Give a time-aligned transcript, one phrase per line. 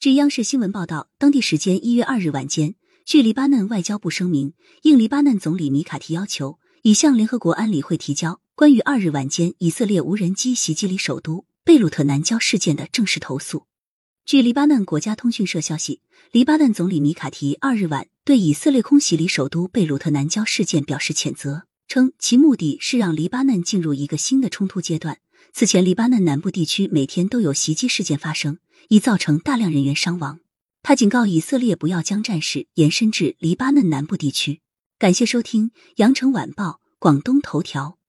[0.00, 13.66] 据央视新闻报道，当地时间一月二日晚间，据黎巴嫩外交部声明，应黎巴嫩总理米卡提要求，已向联合国安理会提交关于二日晚间以色列无人机袭击黎首都贝鲁特南郊事件的正式投诉。
[14.24, 16.00] 据黎巴嫩国家通讯社消息，
[16.32, 25.18] 黎巴嫩总理米卡提二日晚对以色列空袭黎首都贝鲁特南郊事件表示谴责，称其目的是让黎巴嫩进入一个新的冲突阶段。
[25.52, 28.58] 此前，黎巴嫩南部地区每天都有袭击事件发生。
[28.88, 30.40] 已造成大量人员伤亡。
[30.82, 34.60] 他警告以色列不要将战事延伸至黎巴嫩南部地区。
[34.98, 36.64] 感谢收听《羊城晚报》
[36.98, 37.99] 广东头条。